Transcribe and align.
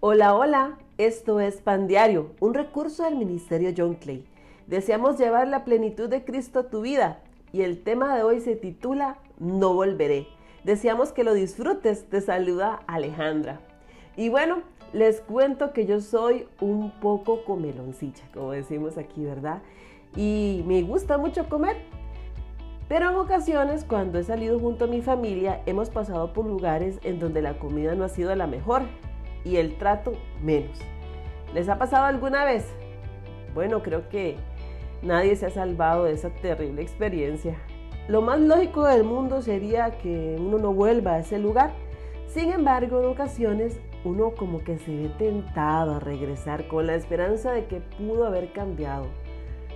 Hola, 0.00 0.34
hola, 0.34 0.76
esto 0.98 1.40
es 1.40 1.62
Pan 1.62 1.86
Diario, 1.86 2.32
un 2.40 2.52
recurso 2.52 3.04
del 3.04 3.16
Ministerio 3.16 3.72
John 3.74 3.94
Clay. 3.94 4.26
Deseamos 4.66 5.18
llevar 5.18 5.48
la 5.48 5.64
plenitud 5.64 6.10
de 6.10 6.22
Cristo 6.22 6.58
a 6.58 6.68
tu 6.68 6.82
vida 6.82 7.20
y 7.50 7.62
el 7.62 7.82
tema 7.82 8.14
de 8.14 8.22
hoy 8.22 8.40
se 8.40 8.56
titula 8.56 9.16
No 9.38 9.72
volveré. 9.72 10.26
Deseamos 10.64 11.12
que 11.12 11.24
lo 11.24 11.32
disfrutes, 11.32 12.10
te 12.10 12.20
saluda 12.20 12.80
Alejandra. 12.86 13.60
Y 14.18 14.28
bueno, 14.28 14.60
les 14.92 15.22
cuento 15.22 15.72
que 15.72 15.86
yo 15.86 16.02
soy 16.02 16.46
un 16.60 16.90
poco 17.00 17.42
comeloncilla, 17.46 18.24
como 18.34 18.52
decimos 18.52 18.98
aquí, 18.98 19.24
¿verdad? 19.24 19.62
Y 20.14 20.62
me 20.66 20.82
gusta 20.82 21.16
mucho 21.16 21.48
comer. 21.48 21.78
Pero 22.86 23.08
en 23.08 23.16
ocasiones, 23.16 23.84
cuando 23.84 24.18
he 24.18 24.24
salido 24.24 24.60
junto 24.60 24.84
a 24.84 24.88
mi 24.88 25.00
familia, 25.00 25.62
hemos 25.64 25.88
pasado 25.88 26.34
por 26.34 26.44
lugares 26.44 27.00
en 27.02 27.18
donde 27.18 27.40
la 27.40 27.58
comida 27.58 27.94
no 27.94 28.04
ha 28.04 28.10
sido 28.10 28.34
la 28.36 28.46
mejor 28.46 28.82
y 29.46 29.56
el 29.56 29.78
trato 29.78 30.12
menos. 30.42 30.78
¿Les 31.54 31.68
ha 31.68 31.78
pasado 31.78 32.04
alguna 32.04 32.44
vez? 32.44 32.66
Bueno, 33.54 33.82
creo 33.82 34.08
que 34.08 34.36
nadie 35.02 35.36
se 35.36 35.46
ha 35.46 35.50
salvado 35.50 36.04
de 36.04 36.12
esa 36.12 36.30
terrible 36.30 36.82
experiencia. 36.82 37.56
Lo 38.08 38.22
más 38.22 38.40
lógico 38.40 38.84
del 38.84 39.04
mundo 39.04 39.40
sería 39.42 39.98
que 39.98 40.36
uno 40.38 40.58
no 40.58 40.72
vuelva 40.72 41.12
a 41.12 41.18
ese 41.20 41.38
lugar. 41.38 41.72
Sin 42.26 42.52
embargo, 42.52 43.00
en 43.00 43.06
ocasiones 43.06 43.80
uno 44.04 44.32
como 44.32 44.62
que 44.62 44.78
se 44.78 44.94
ve 44.94 45.08
tentado 45.16 45.94
a 45.94 46.00
regresar 46.00 46.68
con 46.68 46.86
la 46.86 46.94
esperanza 46.94 47.52
de 47.52 47.66
que 47.66 47.80
pudo 47.80 48.26
haber 48.26 48.52
cambiado. 48.52 49.06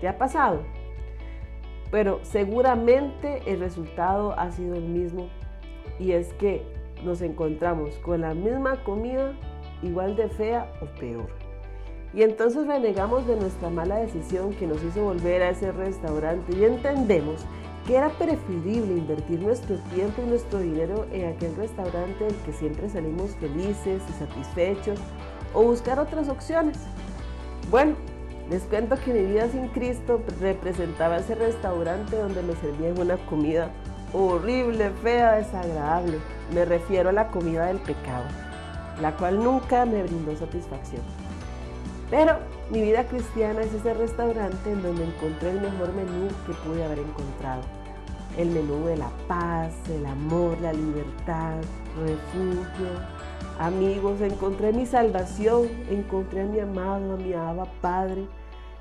¿Te 0.00 0.08
ha 0.08 0.18
pasado? 0.18 0.60
Pero 1.90 2.20
seguramente 2.22 3.42
el 3.46 3.60
resultado 3.60 4.38
ha 4.38 4.50
sido 4.50 4.74
el 4.74 4.84
mismo 4.84 5.28
y 5.98 6.12
es 6.12 6.32
que 6.34 6.62
nos 7.04 7.20
encontramos 7.22 7.96
con 7.98 8.20
la 8.20 8.34
misma 8.34 8.82
comida 8.84 9.34
igual 9.82 10.16
de 10.16 10.28
fea 10.28 10.70
o 10.80 10.86
peor. 10.98 11.28
Y 12.14 12.22
entonces 12.22 12.66
renegamos 12.66 13.26
de 13.26 13.36
nuestra 13.36 13.70
mala 13.70 13.96
decisión 13.96 14.52
que 14.54 14.66
nos 14.66 14.82
hizo 14.82 15.02
volver 15.02 15.42
a 15.42 15.50
ese 15.50 15.72
restaurante 15.72 16.54
y 16.54 16.64
entendemos 16.64 17.40
que 17.86 17.96
era 17.96 18.10
preferible 18.10 18.92
invertir 18.92 19.40
nuestro 19.40 19.76
tiempo 19.94 20.22
y 20.22 20.28
nuestro 20.28 20.60
dinero 20.60 21.06
en 21.10 21.34
aquel 21.34 21.56
restaurante 21.56 22.24
del 22.24 22.36
que 22.36 22.52
siempre 22.52 22.88
salimos 22.88 23.30
felices 23.36 24.02
y 24.08 24.12
satisfechos 24.12 25.00
o 25.54 25.62
buscar 25.62 25.98
otras 25.98 26.28
opciones. 26.28 26.78
Bueno, 27.70 27.94
les 28.50 28.62
cuento 28.64 28.96
que 29.02 29.14
mi 29.14 29.26
vida 29.32 29.48
sin 29.48 29.68
Cristo 29.68 30.20
representaba 30.40 31.16
ese 31.16 31.34
restaurante 31.34 32.16
donde 32.16 32.42
me 32.42 32.54
servían 32.56 32.98
una 33.00 33.16
comida 33.26 33.70
horrible, 34.12 34.90
fea, 35.02 35.36
desagradable. 35.36 36.18
Me 36.54 36.66
refiero 36.66 37.08
a 37.08 37.12
la 37.12 37.28
comida 37.28 37.66
del 37.66 37.78
pecado 37.78 38.26
la 39.00 39.16
cual 39.16 39.42
nunca 39.42 39.84
me 39.84 40.02
brindó 40.02 40.36
satisfacción. 40.36 41.02
Pero 42.10 42.36
mi 42.70 42.82
vida 42.82 43.04
cristiana 43.04 43.62
es 43.62 43.72
ese 43.72 43.94
restaurante 43.94 44.70
en 44.70 44.82
donde 44.82 45.04
encontré 45.04 45.50
el 45.50 45.60
mejor 45.60 45.92
menú 45.94 46.28
que 46.46 46.52
pude 46.52 46.84
haber 46.84 46.98
encontrado. 46.98 47.62
El 48.36 48.50
menú 48.50 48.84
de 48.84 48.96
la 48.96 49.10
paz, 49.28 49.72
el 49.90 50.04
amor, 50.06 50.58
la 50.60 50.72
libertad, 50.72 51.56
refugio, 52.04 52.88
amigos. 53.58 54.20
Encontré 54.20 54.72
mi 54.72 54.86
salvación, 54.86 55.68
encontré 55.90 56.42
a 56.42 56.44
mi 56.44 56.60
amado, 56.60 57.14
a 57.14 57.16
mi 57.16 57.32
abba 57.32 57.66
Padre. 57.80 58.26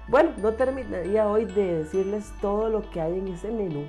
Bueno, 0.07 0.31
no 0.41 0.53
terminaría 0.53 1.27
hoy 1.27 1.45
de 1.45 1.79
decirles 1.79 2.31
todo 2.41 2.69
lo 2.69 2.89
que 2.89 2.99
hay 2.99 3.17
en 3.17 3.29
ese 3.29 3.49
menú, 3.49 3.85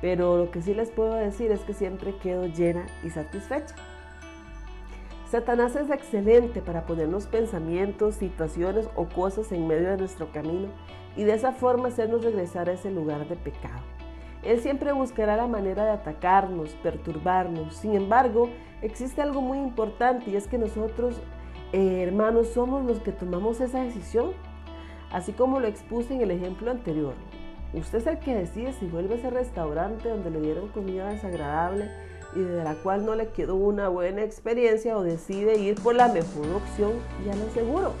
pero 0.00 0.38
lo 0.38 0.50
que 0.50 0.62
sí 0.62 0.72
les 0.72 0.90
puedo 0.90 1.14
decir 1.14 1.50
es 1.50 1.60
que 1.60 1.74
siempre 1.74 2.14
quedo 2.16 2.46
llena 2.46 2.86
y 3.04 3.10
satisfecha. 3.10 3.74
Satanás 5.30 5.76
es 5.76 5.90
excelente 5.90 6.62
para 6.62 6.86
ponernos 6.86 7.26
pensamientos, 7.26 8.14
situaciones 8.14 8.88
o 8.96 9.04
cosas 9.10 9.52
en 9.52 9.66
medio 9.66 9.90
de 9.90 9.98
nuestro 9.98 10.32
camino 10.32 10.68
y 11.16 11.24
de 11.24 11.34
esa 11.34 11.52
forma 11.52 11.88
hacernos 11.88 12.24
regresar 12.24 12.70
a 12.70 12.72
ese 12.72 12.90
lugar 12.90 13.28
de 13.28 13.36
pecado. 13.36 13.82
Él 14.42 14.60
siempre 14.60 14.92
buscará 14.92 15.36
la 15.36 15.46
manera 15.46 15.84
de 15.84 15.90
atacarnos, 15.90 16.70
perturbarnos. 16.82 17.74
Sin 17.74 17.94
embargo, 17.94 18.48
existe 18.80 19.20
algo 19.20 19.42
muy 19.42 19.58
importante 19.58 20.30
y 20.30 20.36
es 20.36 20.46
que 20.46 20.56
nosotros, 20.56 21.20
eh, 21.72 22.04
hermanos, 22.04 22.48
somos 22.48 22.86
los 22.86 23.00
que 23.00 23.12
tomamos 23.12 23.60
esa 23.60 23.82
decisión. 23.82 24.30
Así 25.12 25.32
como 25.32 25.60
lo 25.60 25.66
expuse 25.66 26.14
en 26.14 26.22
el 26.22 26.30
ejemplo 26.30 26.70
anterior. 26.70 27.14
Usted 27.74 27.98
es 27.98 28.06
el 28.06 28.18
que 28.18 28.34
decide 28.34 28.72
si 28.72 28.86
vuelve 28.86 29.14
a 29.14 29.18
ese 29.18 29.28
restaurante 29.28 30.08
donde 30.08 30.30
le 30.30 30.40
dieron 30.40 30.68
comida 30.68 31.10
desagradable 31.10 31.90
y 32.34 32.40
de 32.40 32.64
la 32.64 32.74
cual 32.74 33.04
no 33.04 33.14
le 33.14 33.28
quedó 33.28 33.54
una 33.56 33.88
buena 33.88 34.22
experiencia 34.22 34.96
o 34.96 35.02
decide 35.02 35.58
ir 35.58 35.80
por 35.80 35.94
la 35.94 36.08
mejor 36.08 36.46
opción, 36.54 36.92
ya 37.24 37.34
lo 37.34 37.46
aseguro. 37.46 37.92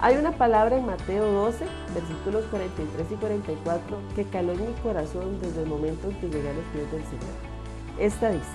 Hay 0.00 0.16
una 0.16 0.32
palabra 0.32 0.76
en 0.76 0.86
Mateo 0.86 1.24
12, 1.32 1.64
versículos 1.92 2.44
43 2.50 3.06
y 3.10 3.14
44, 3.16 3.98
que 4.14 4.24
caló 4.24 4.52
en 4.52 4.68
mi 4.68 4.72
corazón 4.74 5.40
desde 5.40 5.62
el 5.62 5.68
momento 5.68 6.08
en 6.08 6.20
que 6.20 6.28
llegué 6.28 6.48
a 6.48 6.54
los 6.54 6.64
pies 6.66 6.92
del 6.92 7.02
Señor. 7.02 7.34
Esta 7.98 8.30
dice, 8.30 8.46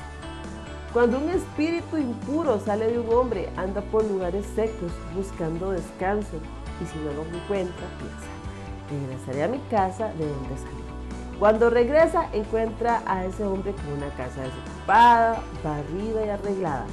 cuando 0.94 1.18
un 1.18 1.30
espíritu 1.30 1.98
impuro 1.98 2.60
sale 2.60 2.88
de 2.88 3.00
un 3.00 3.14
hombre, 3.14 3.50
anda 3.58 3.82
por 3.82 4.06
lugares 4.06 4.46
secos 4.56 4.92
buscando 5.16 5.72
descanso, 5.72 6.38
y 6.82 6.86
si 6.86 6.98
no 7.00 7.12
lo 7.12 7.24
encuentra, 7.24 7.88
piensa, 8.00 9.08
regresaré 9.08 9.44
a 9.44 9.48
mi 9.48 9.60
casa 9.70 10.14
de 10.14 10.26
donde 10.26 10.58
salí. 10.58 10.93
Cuando 11.44 11.70
regresa, 11.70 12.30
encuentra 12.32 13.04
a 13.06 13.26
ese 13.26 13.44
hombre 13.44 13.74
con 13.74 13.98
una 13.98 14.08
casa 14.16 14.44
desocupada, 14.44 15.44
barrida 15.62 16.26
y 16.26 16.30
arreglada. 16.30 16.86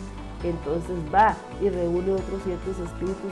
Entonces 0.43 0.97
va 1.15 1.37
y 1.61 1.69
reúne 1.69 2.15
otros 2.15 2.43
ciertos 2.43 2.77
espíritus 2.81 3.31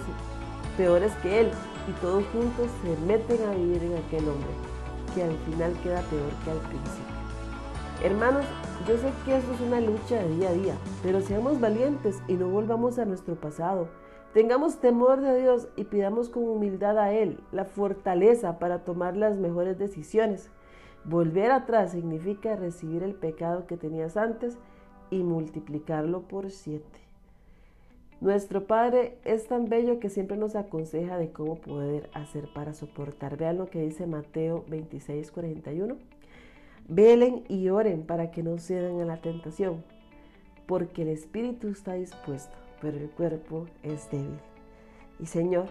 peores 0.76 1.12
que 1.20 1.40
él 1.40 1.50
y 1.88 1.92
todos 2.00 2.22
juntos 2.26 2.68
se 2.84 2.96
meten 3.04 3.48
a 3.48 3.50
vivir 3.50 3.82
en 3.82 3.96
aquel 3.96 4.28
hombre, 4.28 4.48
que 5.12 5.24
al 5.24 5.36
final 5.38 5.72
queda 5.82 6.02
peor 6.02 6.30
que 6.44 6.50
al 6.52 6.58
principio. 6.58 7.14
Hermanos, 8.04 8.44
yo 8.86 8.96
sé 8.96 9.10
que 9.24 9.38
eso 9.38 9.52
es 9.54 9.60
una 9.60 9.80
lucha 9.80 10.22
de 10.22 10.36
día 10.36 10.50
a 10.50 10.52
día, 10.52 10.74
pero 11.02 11.20
seamos 11.20 11.58
valientes 11.58 12.22
y 12.28 12.34
no 12.34 12.46
volvamos 12.46 12.96
a 13.00 13.06
nuestro 13.06 13.34
pasado. 13.34 13.88
Tengamos 14.34 14.76
temor 14.76 15.20
de 15.20 15.40
Dios 15.40 15.66
y 15.74 15.82
pidamos 15.82 16.28
con 16.28 16.44
humildad 16.44 16.96
a 16.96 17.10
Él 17.10 17.40
la 17.50 17.64
fortaleza 17.64 18.60
para 18.60 18.84
tomar 18.84 19.16
las 19.16 19.36
mejores 19.36 19.80
decisiones. 19.80 20.48
Volver 21.08 21.52
atrás 21.52 21.92
significa 21.92 22.54
recibir 22.54 23.02
el 23.02 23.14
pecado 23.14 23.66
que 23.66 23.78
tenías 23.78 24.18
antes 24.18 24.58
y 25.10 25.22
multiplicarlo 25.22 26.20
por 26.28 26.50
siete. 26.50 27.00
Nuestro 28.20 28.66
Padre 28.66 29.16
es 29.24 29.46
tan 29.46 29.70
bello 29.70 30.00
que 30.00 30.10
siempre 30.10 30.36
nos 30.36 30.54
aconseja 30.54 31.16
de 31.16 31.32
cómo 31.32 31.54
poder 31.54 32.10
hacer 32.12 32.52
para 32.52 32.74
soportar. 32.74 33.38
Vean 33.38 33.56
lo 33.56 33.70
que 33.70 33.80
dice 33.80 34.06
Mateo 34.06 34.66
26, 34.68 35.30
41. 35.30 35.96
Velen 36.88 37.42
y 37.48 37.70
oren 37.70 38.02
para 38.02 38.30
que 38.30 38.42
no 38.42 38.58
cedan 38.58 39.00
a 39.00 39.06
la 39.06 39.22
tentación, 39.22 39.82
porque 40.66 41.02
el 41.02 41.08
espíritu 41.08 41.68
está 41.68 41.94
dispuesto, 41.94 42.54
pero 42.82 42.98
el 42.98 43.08
cuerpo 43.08 43.64
es 43.82 44.10
débil. 44.10 44.40
Y 45.18 45.24
Señor, 45.24 45.70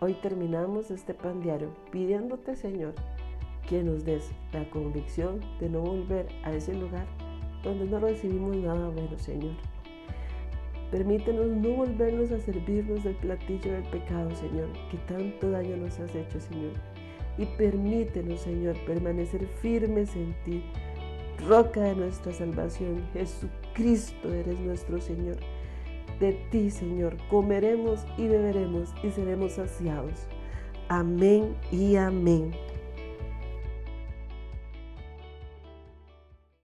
hoy 0.00 0.14
terminamos 0.14 0.90
este 0.90 1.14
pan 1.14 1.40
diario 1.40 1.68
pidiéndote, 1.92 2.56
Señor, 2.56 2.94
que 3.68 3.82
nos 3.82 4.04
des 4.04 4.30
la 4.52 4.68
convicción 4.70 5.40
de 5.60 5.68
no 5.68 5.80
volver 5.80 6.28
a 6.44 6.52
ese 6.52 6.74
lugar 6.74 7.06
donde 7.62 7.86
no 7.86 8.00
recibimos 8.00 8.56
nada 8.56 8.88
bueno, 8.88 9.18
Señor. 9.18 9.54
Permítenos 10.90 11.46
no 11.46 11.70
volvernos 11.70 12.30
a 12.32 12.38
servirnos 12.38 13.04
del 13.04 13.14
platillo 13.16 13.72
del 13.72 13.84
pecado, 13.84 14.30
Señor, 14.34 14.68
que 14.90 14.98
tanto 15.08 15.50
daño 15.50 15.76
nos 15.76 15.98
has 15.98 16.14
hecho, 16.14 16.38
Señor. 16.38 16.72
Y 17.38 17.46
permítenos, 17.46 18.40
Señor, 18.40 18.76
permanecer 18.84 19.46
firmes 19.46 20.14
en 20.16 20.34
ti, 20.44 20.62
roca 21.48 21.80
de 21.80 21.96
nuestra 21.96 22.32
salvación. 22.32 23.02
Jesucristo 23.14 24.34
eres 24.34 24.60
nuestro 24.60 25.00
Señor. 25.00 25.36
De 26.20 26.34
ti, 26.50 26.70
Señor, 26.70 27.16
comeremos 27.30 28.04
y 28.18 28.28
beberemos 28.28 28.90
y 29.02 29.10
seremos 29.10 29.52
saciados. 29.52 30.26
Amén 30.88 31.56
y 31.70 31.96
amén. 31.96 32.52